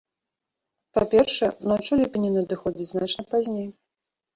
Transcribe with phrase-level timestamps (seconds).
[0.99, 3.75] Па-першае, ноч у ліпені надыходзіць значна пазней.